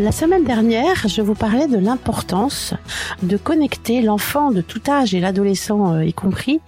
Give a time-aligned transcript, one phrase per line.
[0.00, 2.74] La semaine dernière, je vous parlais de l'importance
[3.22, 6.60] de connecter l'enfant de tout âge et l'adolescent euh, y compris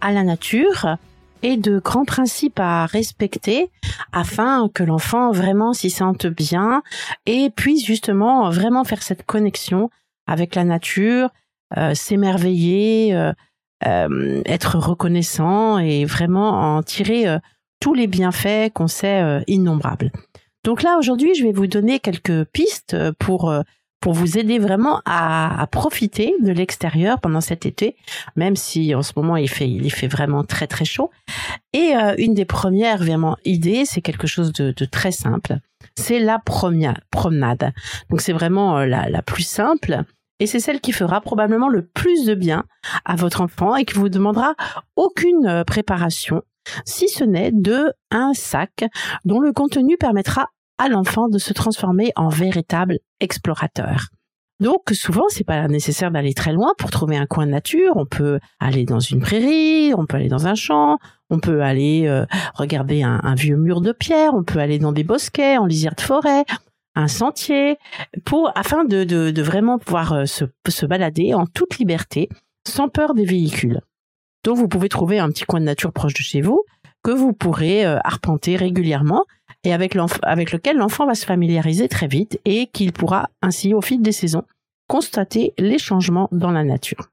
[0.00, 0.96] à la nature
[1.42, 3.68] et de grands principes à respecter
[4.12, 6.84] afin que l'enfant vraiment s'y sente bien
[7.26, 9.90] et puisse justement vraiment faire cette connexion
[10.28, 11.30] avec la nature,
[11.76, 13.12] euh, s'émerveiller,
[13.86, 17.26] euh, être reconnaissant et vraiment en tirer
[17.80, 20.12] tous les bienfaits qu'on sait innombrables.
[20.64, 23.62] Donc là, aujourd'hui, je vais vous donner quelques pistes pour euh,
[24.00, 27.96] pour vous aider vraiment à, profiter de l'extérieur pendant cet été,
[28.36, 31.10] même si en ce moment il fait il fait vraiment très très chaud.
[31.72, 35.58] Et euh, une des premières vraiment idées, c'est quelque chose de, très simple.
[35.96, 37.72] C'est la promenade.
[38.08, 40.04] Donc c'est vraiment euh, la, la plus simple.
[40.38, 42.64] Et c'est celle qui fera probablement le plus de bien
[43.04, 44.54] à votre enfant et qui vous demandera
[44.94, 46.44] aucune préparation,
[46.84, 48.84] si ce n'est de un sac
[49.24, 50.46] dont le contenu permettra
[50.78, 54.08] à l'enfant de se transformer en véritable explorateur.
[54.60, 57.92] Donc souvent c'est pas nécessaire d'aller très loin pour trouver un coin de nature.
[57.96, 60.98] On peut aller dans une prairie, on peut aller dans un champ,
[61.30, 65.04] on peut aller euh, regarder un, vieux mur de pierre, on peut aller dans des
[65.04, 66.44] bosquets, en lisière de forêt,
[66.96, 67.76] un sentier,
[68.24, 72.28] pour afin de, de, vraiment pouvoir euh, se, se balader en toute liberté,
[72.66, 73.80] sans peur des véhicules.
[74.44, 76.64] Donc vous pouvez trouver un petit coin de nature proche de chez vous
[77.02, 79.24] que vous pourrez euh, arpenter régulièrement
[79.64, 84.00] et avec, lequel l'enfant va se familiariser très vite et qu'il pourra ainsi, au fil
[84.02, 84.44] des saisons,
[84.88, 87.10] constater les changements dans la nature.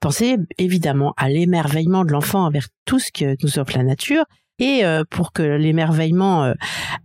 [0.00, 4.24] Pensez évidemment à l'émerveillement de l'enfant envers tout ce que nous offre la nature
[4.58, 6.52] et euh, pour que l'émerveillement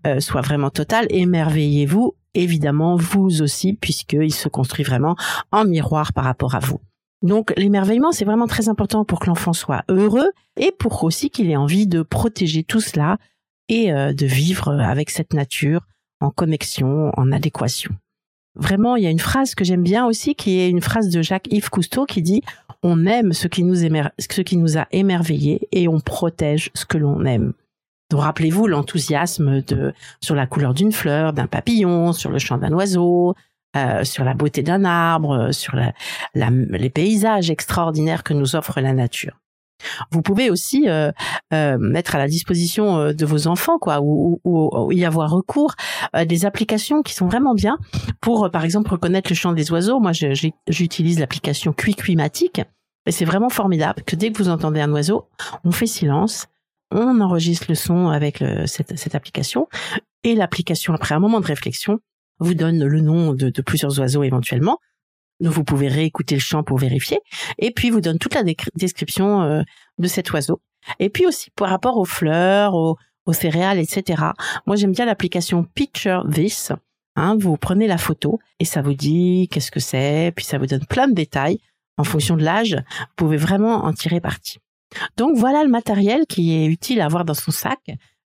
[0.06, 5.16] euh, soit vraiment total, émerveillez-vous évidemment vous aussi puisqu'il se construit vraiment
[5.52, 6.80] en miroir par rapport à vous.
[7.24, 11.50] Donc l'émerveillement, c'est vraiment très important pour que l'enfant soit heureux et pour aussi qu'il
[11.50, 13.18] ait envie de protéger tout cela
[13.70, 15.82] et euh, de vivre avec cette nature
[16.22, 17.92] en connexion, en adéquation.
[18.56, 21.22] Vraiment, il y a une phrase que j'aime bien aussi, qui est une phrase de
[21.22, 22.42] Jacques-Yves Cousteau qui dit
[22.82, 26.98] On aime ce qui nous, ce qui nous a émerveillés et on protège ce que
[26.98, 27.54] l'on aime.
[28.10, 32.74] Donc rappelez-vous l'enthousiasme de sur la couleur d'une fleur, d'un papillon, sur le chant d'un
[32.74, 33.36] oiseau,
[33.76, 35.94] euh, sur la beauté d'un arbre, sur la,
[36.34, 39.38] les paysages extraordinaires que nous offre la nature.
[40.12, 41.12] Vous pouvez aussi euh,
[41.54, 44.40] euh, mettre à la disposition euh, de vos enfants, quoi, ou,
[44.92, 45.76] y avoir recours
[46.26, 47.78] des applications qui sont vraiment bien
[48.22, 50.00] pour, par exemple, reconnaître le chant des oiseaux.
[50.00, 50.12] Moi,
[50.68, 52.62] j'utilise l'application Quiquimatic,
[53.06, 55.28] et c'est vraiment formidable que dès que vous entendez un oiseau,
[55.64, 56.48] on fait silence,
[56.92, 59.68] on enregistre le son avec cette, cette application,
[60.24, 62.00] et l'application, après un moment de réflexion,
[62.40, 64.80] vous donne le nom de, plusieurs oiseaux éventuellement
[65.40, 67.20] vous pouvez réécouter le chant pour vérifier.
[67.60, 68.44] Et puis vous donne toute la
[68.76, 69.62] description euh,
[69.98, 70.62] de cet oiseau.
[71.00, 72.98] Et puis aussi par rapport aux fleurs, aux,
[73.34, 74.24] céréales, etc.
[74.66, 76.72] Moi j'aime bien l'application Picture This.
[77.18, 80.66] Hein, vous prenez la photo et ça vous dit qu'est-ce que c'est, puis ça vous
[80.68, 81.60] donne plein de détails
[81.98, 82.76] en fonction de l'âge.
[82.76, 84.60] Vous pouvez vraiment en tirer parti.
[85.18, 87.80] Donc voilà le matériel qui est utile à avoir dans son sac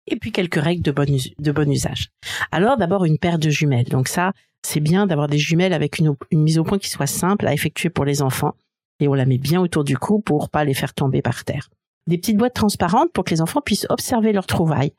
[0.07, 2.09] et puis quelques règles de bon, de bon usage.
[2.51, 3.89] Alors d'abord une paire de jumelles.
[3.89, 4.33] Donc ça,
[4.63, 7.89] c'est bien d'avoir des jumelles avec une, mise au point qui soit simple à effectuer
[7.89, 8.53] pour les enfants.
[8.99, 11.69] et on la met bien autour du cou pour pas les faire tomber par terre.
[12.07, 14.93] Des petites boîtes transparentes pour que les enfants puissent observer leurs trouvailles.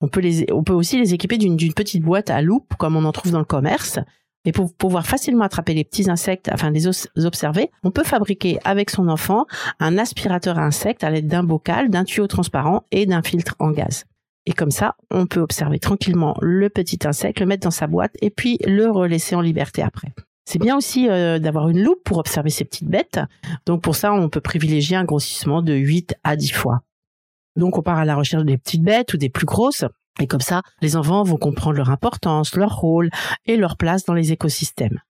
[0.00, 3.04] On peut, les, on peut aussi les équiper d'une petite boîte à loupe comme on
[3.04, 3.98] en trouve dans le commerce.
[4.44, 6.88] Et pour pouvoir facilement attraper les petits insectes, afin de les
[7.24, 9.46] observer, on peut fabriquer avec son enfant
[9.78, 13.70] un aspirateur à insectes à l'aide d'un bocal, d'un tuyau transparent et d'un filtre en
[13.70, 14.04] gaz.
[14.46, 18.12] Et comme ça, on peut observer tranquillement le petit insecte, le mettre dans sa boîte
[18.20, 20.12] et puis le relaisser en liberté après.
[20.44, 23.20] C'est bien aussi euh, d'avoir une loupe pour observer ces petites bêtes.
[23.66, 26.80] Donc pour ça, on peut privilégier un grossissement de 8 à 10 fois.
[27.56, 29.84] Donc on part à la recherche des petites bêtes ou des plus grosses.
[30.20, 33.10] Et comme ça, les enfants vont comprendre leur importance, leur rôle
[33.46, 35.00] et leur place dans les écosystèmes.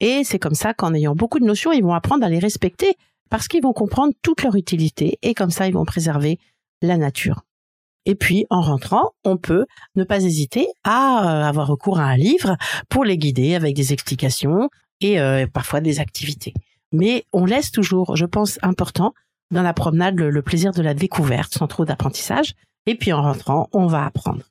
[0.00, 2.94] Et c'est comme ça qu'en ayant beaucoup de notions, ils vont apprendre à les respecter
[3.30, 6.38] parce qu'ils vont comprendre toute leur utilité et comme ça, ils vont préserver
[6.82, 7.42] la nature.
[8.06, 9.66] Et puis, en rentrant, on peut
[9.96, 12.56] ne pas hésiter à euh, avoir recours à un livre
[12.88, 14.68] pour les guider avec des explications
[15.00, 16.52] et euh, parfois des activités.
[16.92, 19.14] Mais on laisse toujours, je pense, important
[19.50, 22.54] dans la promenade le, plaisir de la découverte sans trop d'apprentissage.
[22.86, 24.44] Et puis en rentrant, on va apprendre.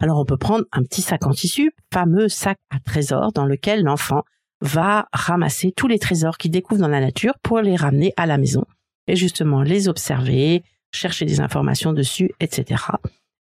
[0.00, 3.82] Alors on peut prendre un petit sac en tissu, fameux sac à trésors, dans lequel
[3.82, 4.22] l'enfant
[4.60, 8.38] va ramasser tous les trésors qu'il découvre dans la nature pour les ramener à la
[8.38, 8.64] maison
[9.06, 10.62] et justement les observer,
[10.92, 12.82] chercher des informations dessus, etc.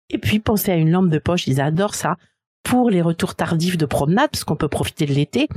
[0.09, 2.17] Et puis penser à une lampe de poche, ils adorent ça
[2.63, 5.47] pour les retours tardifs de promenade, parce qu'on peut profiter de l'été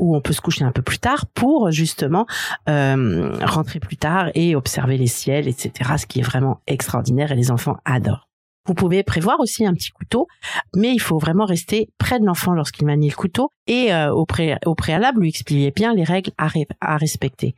[0.00, 2.26] où on peut se coucher un peu plus tard pour justement
[2.68, 5.72] euh, rentrer plus tard et observer les ciels, etc.
[5.98, 8.29] Ce qui est vraiment extraordinaire et les enfants adorent.
[8.66, 10.28] Vous pouvez prévoir aussi un petit couteau,
[10.76, 14.26] mais il faut vraiment rester près de l'enfant lorsqu'il manie le couteau et euh, au,
[14.26, 16.48] préalable lui expliquer bien les règles à,
[16.80, 17.54] à respecter.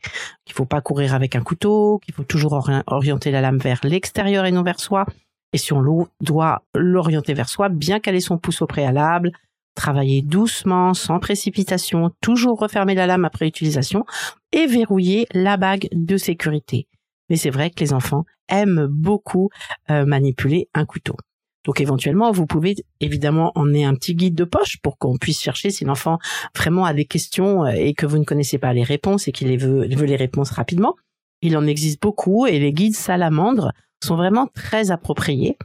[0.50, 4.52] Faut pas courir avec un couteau, qu'il faut toujours orienter la lame vers l'extérieur et
[4.52, 5.06] non vers soi.
[5.52, 9.32] Et si on doit l'orienter vers soi, bien caler son pouce au préalable,
[9.74, 14.04] travailler doucement, sans précipitation, toujours refermer la lame après utilisation
[14.52, 16.86] et verrouiller la bague de sécurité.
[17.30, 19.50] Mais c'est vrai que les enfants aiment beaucoup
[19.90, 21.16] euh, manipuler un couteau.
[21.64, 25.70] Donc éventuellement, vous pouvez évidemment emmener un petit guide de poche pour qu'on puisse chercher
[25.70, 26.18] si l'enfant
[26.56, 29.56] vraiment a des questions euh, et que vous ne connaissez pas les réponses et qu'il
[29.58, 30.96] veut, veut les réponses rapidement.
[31.40, 33.72] Il en existe beaucoup et les guides salamandres
[34.02, 35.56] sont vraiment très appropriés.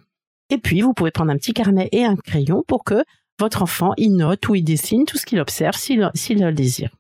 [0.50, 3.04] Et puis, vous pouvez prendre un petit carnet et un crayon pour que
[3.40, 6.97] votre enfant y note ou y dessine tout ce qu'il observe s'il le désire.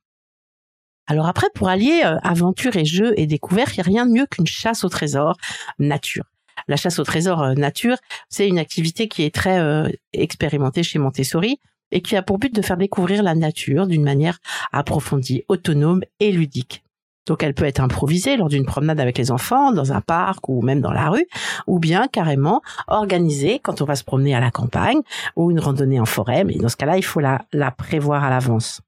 [1.07, 4.12] Alors après, pour allier euh, aventure et jeu et découverte, il n'y a rien de
[4.12, 5.38] mieux qu'une chasse au trésor
[5.80, 6.25] nature.
[6.68, 7.95] La chasse au trésor euh, nature,
[8.30, 11.59] c'est une activité qui est très euh, expérimentée chez Montessori
[11.92, 14.39] et qui a pour but de faire découvrir la nature d'une manière
[14.74, 16.83] approfondie, autonome et ludique.
[17.25, 20.62] Donc elle peut être improvisée lors d'une promenade avec les enfants, dans un parc ou
[20.62, 21.27] même dans la rue,
[21.68, 25.00] ou bien carrément organisée quand on va se promener à la campagne
[25.36, 26.44] ou une randonnée en forêt.
[26.44, 28.81] Mais dans ce cas-là, il faut la, la prévoir à l'avance.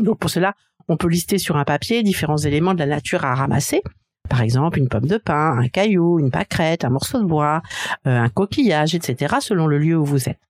[0.00, 0.54] Donc pour cela,
[0.88, 3.82] on peut lister sur un papier différents éléments de la nature à ramasser.
[4.28, 7.62] Par exemple, une pomme de pin, un caillou, une pâquerette, un morceau de bois,
[8.06, 10.40] euh, un coquillage, etc., selon le lieu où vous êtes.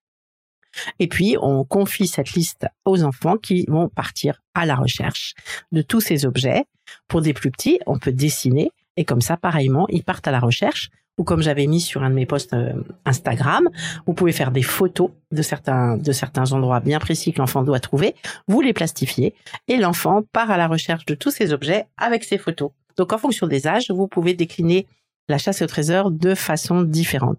[0.98, 5.34] Et puis, on confie cette liste aux enfants qui vont partir à la recherche
[5.72, 6.64] de tous ces objets.
[7.08, 10.40] Pour des plus petits, on peut dessiner et comme ça, pareillement, ils partent à la
[10.40, 12.72] recherche ou comme j'avais mis sur un de mes posts euh,
[13.04, 13.68] Instagram,
[14.06, 17.80] vous pouvez faire des photos de certains de certains endroits bien précis que l'enfant doit
[17.80, 18.14] trouver,
[18.48, 19.34] vous les plastifiez
[19.68, 22.70] et l'enfant part à la recherche de tous ces objets avec ses photos.
[22.96, 24.86] Donc en fonction des âges, vous pouvez décliner
[25.29, 27.38] la chasse au trésor de façon différente.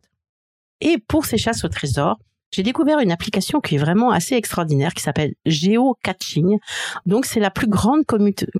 [0.82, 2.20] Et pour ces chasses au trésor,
[2.52, 6.60] j'ai découvert une application qui est vraiment assez extraordinaire qui s'appelle Geocaching.
[7.06, 8.04] Donc c'est la plus grande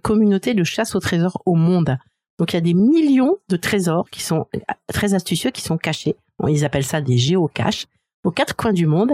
[0.02, 1.98] communauté de chasse au trésor au monde.
[2.38, 4.48] Donc il y a des millions de trésors qui sont
[4.88, 6.16] très astucieux, qui sont cachés.
[6.48, 7.88] ils appellent ça des géocaches
[8.24, 9.14] aux quatre coins du monde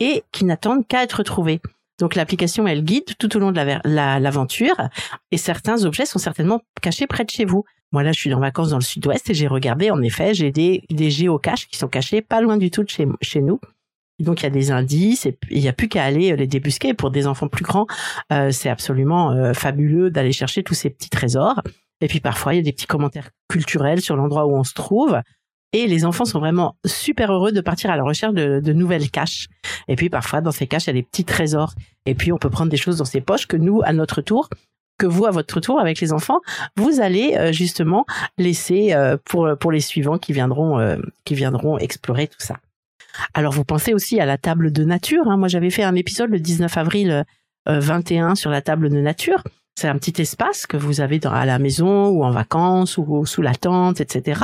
[0.00, 1.60] et qui n'attendent qu'à être trouvés.
[2.00, 3.60] Donc l'application, elle guide tout au long de
[4.20, 4.76] l'aventure
[5.30, 7.64] et certains objets sont certainement cachés près de chez vous.
[7.92, 10.50] Moi là, je suis en vacances dans le sud-ouest et j'ai regardé, en effet, j'ai
[10.50, 13.06] des, des géocaches qui sont cachés pas loin du tout de chez,
[13.40, 13.60] nous.
[14.18, 16.48] Donc il y a des indices et il n'y a plus qu'à aller euh, les
[16.48, 16.94] débusquer.
[16.94, 17.86] Pour des enfants plus grands,
[18.32, 21.60] euh, c'est absolument euh, fabuleux d'aller chercher tous ces petits trésors.
[22.04, 24.74] Et puis parfois, il y a des petits commentaires culturels sur l'endroit où on se
[24.74, 25.18] trouve.
[25.72, 29.48] Et les enfants sont vraiment super heureux de partir à la recherche de, nouvelles caches.
[29.88, 31.72] Et puis parfois, dans ces caches, il y a des petits trésors.
[32.04, 34.50] Et puis on peut prendre des choses dans ces poches que nous, à notre tour,
[34.98, 36.40] que vous, à votre tour, avec les enfants,
[36.76, 38.04] vous allez justement
[38.36, 38.94] laisser
[39.24, 42.58] pour, pour les suivants qui viendront, qui viendront explorer tout ça.
[43.32, 45.26] Alors vous pensez aussi à la table de nature.
[45.26, 45.38] Hein.
[45.38, 47.24] Moi j'avais fait un épisode le 19 avril
[47.66, 49.42] 21 euh, sur la table de nature.
[49.76, 53.42] C'est un petit espace que vous avez à la maison ou en vacances ou, sous
[53.42, 54.42] la tente, etc.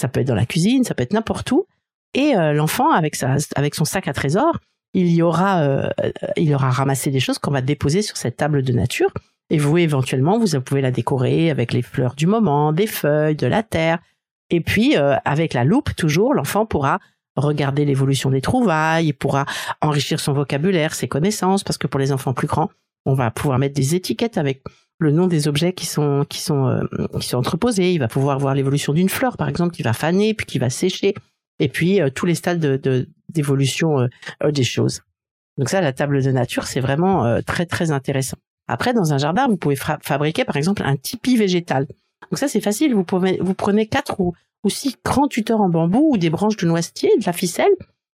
[0.00, 1.66] Ça peut être dans la cuisine, ça peut être n'importe où.
[2.14, 4.58] Et euh, l'enfant avec son sac à trésor,
[4.94, 5.88] il y aura, euh,
[6.36, 9.12] il aura ramassé des choses qu'on va déposer sur cette table de nature.
[9.50, 13.46] Et vous, éventuellement, vous pouvez la décorer avec les fleurs du moment, des feuilles, de
[13.46, 13.98] la terre.
[14.50, 16.98] Et puis, euh, avec la loupe, toujours, l'enfant pourra
[17.36, 19.46] regarder l'évolution des trouvailles, il pourra
[19.80, 22.70] enrichir son vocabulaire, ses connaissances, parce que pour les enfants plus grands,
[23.06, 24.62] on va pouvoir mettre des étiquettes avec
[24.98, 26.66] le nom des objets euh, qui sont
[27.32, 27.92] entreposés.
[27.92, 30.70] Il va pouvoir voir l'évolution d'une fleur, par exemple, qui va faner puis qui va
[30.70, 31.14] sécher,
[31.58, 34.08] et puis euh, tous les stades de d'évolution
[34.44, 35.02] des choses.
[35.56, 38.36] Donc ça, la table de nature, c'est vraiment très très intéressant.
[38.66, 41.86] Après, dans un jardin, vous pouvez fabriquer par exemple un tipi végétal.
[42.30, 42.94] Donc ça, c'est facile.
[42.94, 44.34] Vous, prenez quatre ou,
[44.68, 47.72] six grands tuteurs en bambou ou des branches de noisetier, de la ficelle,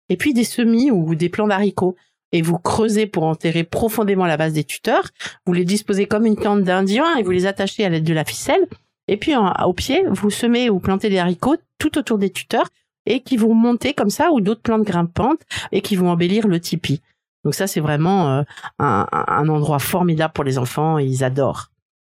[0.09, 1.95] et puis des semis ou des plants d'haricots.
[2.31, 5.09] Et vous creusez pour enterrer profondément la base des tuteurs.
[5.45, 8.23] Vous les disposez comme une plante d'Indien et vous les attachez à l'aide de la
[8.25, 8.67] ficelle.
[9.07, 12.69] Et puis au pied, vous semez ou plantez des haricots tout autour des tuteurs
[13.05, 16.59] et qui vont monter comme ça ou d'autres plantes grimpantes et qui vont embellir le
[16.59, 17.01] tipi.
[17.43, 18.43] Donc ça, c'est vraiment euh,
[18.79, 20.99] un, endroit formidable pour les enfants.
[20.99, 21.71] ils adorent.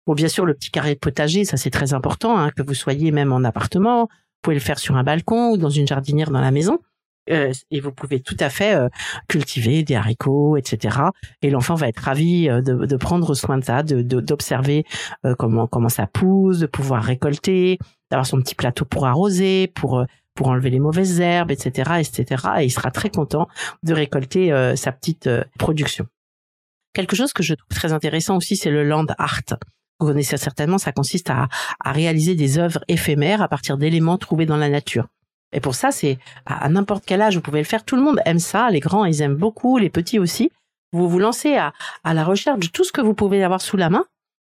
[0.07, 2.75] Bon, bien sûr, le petit carré de potager, ça c'est très important, hein, que vous
[2.75, 4.03] soyez même en appartement.
[4.03, 6.81] Vous pouvez le faire sur un balcon ou dans une jardinière dans la maison.
[7.31, 8.89] Euh, et vous pouvez tout à fait euh,
[9.29, 10.99] cultiver des haricots, etc.
[11.43, 14.85] Et l'enfant va être ravi de, de, prendre soin de ça, de d'observer
[15.39, 17.79] comment comment ça pousse, de pouvoir récolter,
[18.11, 22.45] d'avoir son petit plateau pour arroser, pour pour enlever les mauvaises herbes, etc., etc.
[22.61, 23.49] Et il sera très content
[23.83, 26.07] de récolter euh, sa petite euh, production.
[26.95, 29.43] Quelque chose que je trouve très intéressant aussi, c'est le land art.
[30.01, 31.49] Vous connaissez certainement, ça consiste à,
[31.81, 35.07] à réaliser des œuvres éphémères à partir d'éléments trouvés dans la nature.
[35.53, 37.85] Et pour ça, c'est à, n'importe quel âge, vous pouvez le faire.
[37.85, 38.71] Tout le monde aime ça.
[38.71, 39.79] Les grands, ils aiment beaucoup.
[39.79, 40.51] Les petits aussi.
[40.93, 41.73] Vous vous lancez à,
[42.05, 44.05] à la recherche de tout ce que vous pouvez avoir sous la main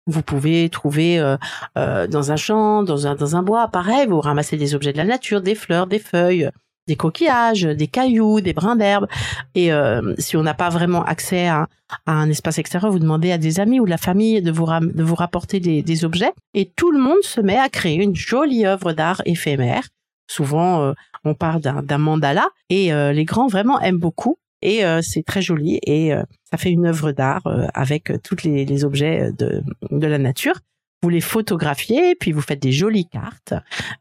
[0.06, 1.36] vous pouvez trouver euh,
[1.76, 4.98] euh, dans un champ, dans un, dans un bois, pareil, vous ramassez des objets de
[4.98, 6.50] la nature, des fleurs, des feuilles,
[6.86, 9.08] des coquillages, des cailloux, des brins d'herbe.
[9.56, 11.66] Et euh, si on n'a pas vraiment accès à,
[12.06, 15.02] un espace extérieur, vous demandez à des amis ou de la famille de vous, de
[15.02, 16.32] vous rapporter des, des, objets.
[16.54, 19.82] Et tout le monde se met à créer une jolie œuvre d'art éphémère.
[20.26, 20.92] Souvent,
[21.24, 22.48] on parle d'un mandala.
[22.68, 26.70] Et les grands vraiment aiment beaucoup et euh, c'est très joli et euh, ça fait
[26.70, 30.54] une œuvre d'art euh, avec tous les, les, objets de, de la nature.
[31.02, 33.54] Vous les photographiez, puis vous faites des jolies cartes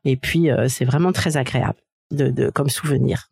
[0.05, 1.77] et puis c'est vraiment très agréable
[2.12, 3.29] de, de comme souvenir.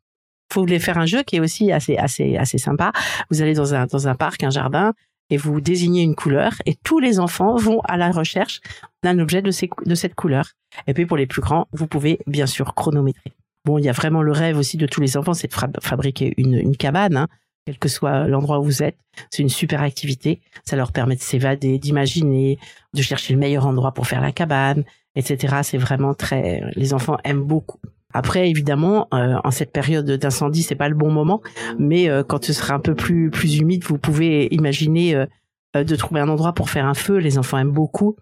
[0.53, 2.91] Vous voulez faire un jeu qui est aussi assez assez assez sympa.
[3.31, 4.93] Vous allez dans un dans un parc, un jardin
[5.33, 8.61] et vous désignez une couleur et tous les enfants vont à la recherche
[9.01, 10.51] d'un objet de, cette couleur.
[10.85, 13.33] Et puis pour les plus grands, vous pouvez bien sûr chronométrer.
[13.65, 16.35] Bon, il y a vraiment le rêve aussi de tous les enfants, c'est de fabriquer
[16.37, 17.27] une, une cabane, hein,
[17.65, 18.97] quel que soit l'endroit où vous êtes.
[19.31, 20.39] C'est une super activité.
[20.65, 22.59] Ça leur permet de s'évader, d'imaginer,
[22.93, 24.83] de chercher le meilleur endroit pour faire la cabane,
[25.15, 25.61] etc.
[25.63, 26.61] C'est vraiment très.
[26.75, 27.79] Les enfants aiment beaucoup.
[28.13, 31.41] Après, évidemment, euh, en cette période d'incendie, c'est pas le bon moment,
[31.79, 35.95] mais euh, quand ce sera un peu plus plus humide, vous pouvez imaginer euh, de
[35.95, 37.17] trouver un endroit pour faire un feu.
[37.17, 38.15] Les enfants aiment beaucoup.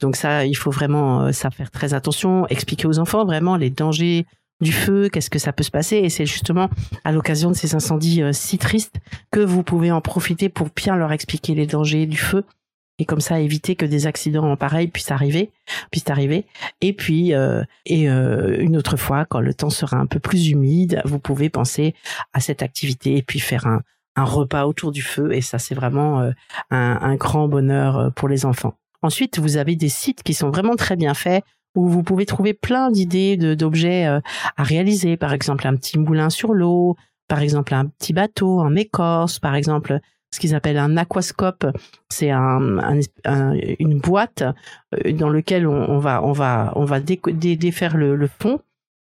[0.00, 4.26] Donc ça, il faut vraiment ça faire très attention, expliquer aux enfants vraiment les dangers
[4.60, 5.96] du feu, qu'est-ce que ça peut se passer.
[5.96, 6.68] Et c'est justement
[7.04, 8.96] à l'occasion de ces incendies si tristes
[9.30, 12.44] que vous pouvez en profiter pour bien leur expliquer les dangers du feu
[12.98, 15.50] et comme ça éviter que des accidents en pareil puissent arriver,
[15.90, 16.46] puissent arriver.
[16.80, 20.48] Et puis euh, et euh, une autre fois, quand le temps sera un peu plus
[20.48, 21.94] humide, vous pouvez penser
[22.32, 23.82] à cette activité et puis faire un,
[24.16, 25.32] un repas autour du feu.
[25.32, 26.32] Et ça, c'est vraiment un,
[26.70, 28.74] un grand bonheur pour les enfants.
[29.02, 31.44] Ensuite, vous avez des sites qui sont vraiment très bien faits
[31.76, 34.20] où vous pouvez trouver plein d'idées d'objets euh,
[34.56, 35.16] à réaliser.
[35.16, 36.96] Par exemple, un petit moulin sur l'eau,
[37.28, 40.00] par exemple, un petit bateau en écorce, par exemple,
[40.32, 41.66] ce qu'ils appellent un aquascope.
[42.08, 43.00] C'est un,
[43.78, 44.42] une boîte
[44.94, 48.60] euh, dans lequel on, va on va on va défaire le, le, fond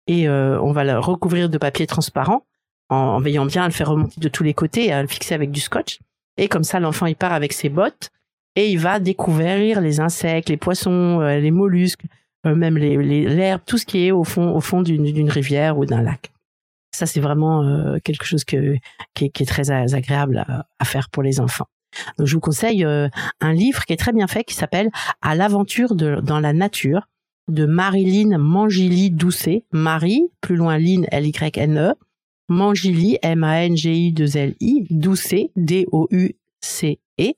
[0.07, 2.45] et euh, on va le recouvrir de papier transparent
[2.89, 5.33] en, veillant bien à le faire remonter de tous les côtés et à le fixer
[5.33, 5.99] avec du scotch.
[6.37, 8.11] Et comme ça, l'enfant il part avec ses bottes
[8.55, 12.05] et il va découvrir les insectes, les poissons, les mollusques,
[12.45, 16.31] euh, même les, l'herbe, tout ce qui est au fond d'une, rivière ou d'un lac.
[16.95, 20.45] Ça, c'est vraiment euh, quelque chose qui, est, très agréable
[20.79, 21.67] à, faire pour les enfants.
[22.17, 23.09] Donc, je vous conseille euh,
[23.41, 24.89] un livre qui est très bien fait, qui s'appelle
[25.21, 27.07] À l'aventure dans la nature
[27.49, 29.65] de Marilyn Mangili Doucet.
[29.73, 31.95] Marie, plus loin Lynn, L-Y-N-E.
[32.47, 37.33] Mangili, M-A-N-G-I-2-L-I, Doucet, D-O-U-C-E,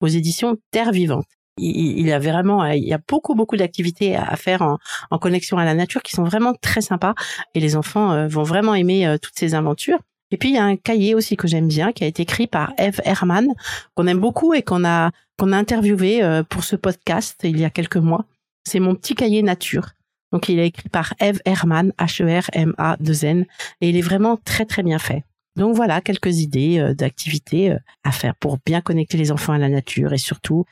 [0.00, 1.26] aux éditions Terre Vivante
[1.58, 5.64] il, y a vraiment, il y a beaucoup beaucoup d'activités à faire en, connexion à
[5.64, 7.14] la nature qui sont vraiment très sympas
[7.54, 9.98] et les enfants euh, vont vraiment aimer euh, toutes ces aventures.
[10.30, 12.46] Et puis il y a un cahier aussi que j'aime bien qui a été écrit
[12.46, 13.48] par Eve Herman
[13.94, 17.64] qu'on aime beaucoup et qu'on a qu'on a interviewé euh, pour ce podcast il y
[17.64, 18.24] a quelques mois.
[18.64, 19.90] C'est mon petit cahier nature.
[20.32, 23.44] Donc il est écrit par Eve Herman, H-E-R-M-A-2-N
[23.82, 25.24] et il est vraiment très très bien fait.
[25.56, 30.14] Donc voilà quelques idées d'activités à faire pour bien connecter les enfants à la nature
[30.14, 30.64] et surtout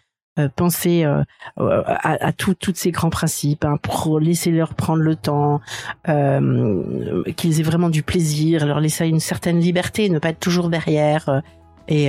[0.56, 1.04] penser
[1.56, 5.60] à, tous ces grands principes hein, pour laisser leur prendre le temps,
[6.06, 11.42] qu'ils aient vraiment du plaisir, leur laisser une certaine liberté, ne pas être toujours derrière.
[11.88, 12.08] Et,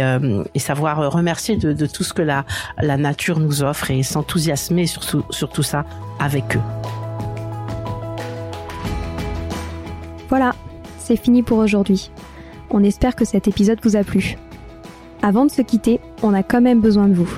[0.58, 2.46] savoir remercier de, tout ce que la,
[2.78, 5.86] la nature nous offre et s'enthousiasmer sur, sur tout ça
[6.20, 6.62] avec eux.
[10.32, 10.56] Voilà,
[10.98, 12.10] c'est fini pour aujourd'hui.
[12.70, 14.38] On espère que cet épisode vous a plu.
[15.22, 17.38] Avant de se quitter, on a quand même besoin de vous.